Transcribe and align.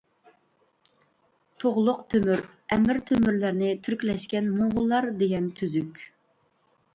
تۇغلۇق 1.63 1.99
تۆمۈر، 2.13 2.41
ئەمىر 2.77 2.99
تۆمۈرلەرنى 3.11 3.69
تۈركلەشكەن 3.89 4.49
موڭغۇللار 4.55 5.11
دېگەن 5.21 5.53
تۈزۈك. 5.61 6.03